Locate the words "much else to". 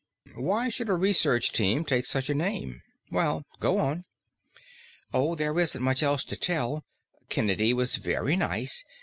5.79-6.35